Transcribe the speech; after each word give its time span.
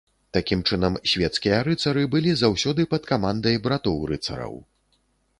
Такім 0.35 0.61
чынам, 0.69 0.93
свецкія 1.11 1.59
рыцары 1.67 2.05
былі 2.15 2.31
заўсёды 2.39 2.81
пад 2.93 3.05
камандай 3.11 3.55
братоў-рыцараў. 3.67 4.57